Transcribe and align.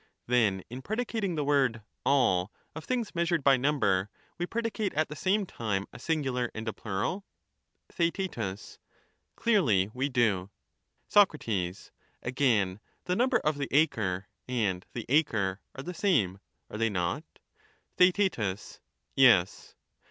Then 0.25 0.63
in 0.67 0.81
predicating 0.81 1.35
the 1.35 1.43
word' 1.43 1.83
all 2.07 2.51
* 2.63 2.75
of 2.75 2.85
things 2.85 3.13
measured 3.13 3.43
by 3.43 3.55
number, 3.55 4.09
we 4.39 4.47
predicate 4.47 4.95
at 4.95 5.09
the 5.09 5.15
same 5.15 5.45
time 5.45 5.85
a 5.93 5.99
singular 5.99 6.49
and 6.55 6.67
a 6.67 6.73
plural? 6.73 7.23
Theaet. 7.91 8.65
Clearly 9.35 9.91
we 9.93 10.09
do. 10.09 10.49
Soc. 11.07 11.35
Again, 11.35 12.79
the 13.05 13.15
Yiumber 13.15 13.41
of 13.41 13.59
the 13.59 13.67
acre 13.69 14.27
and 14.47 14.87
the 14.93 15.05
acre 15.07 15.61
are 15.75 15.83
the 15.83 15.93
same; 15.93 16.39
are 16.71 16.79
they 16.79 16.89
not? 16.89 17.23
Theaet. 17.97 18.79
Yes. 19.15 19.75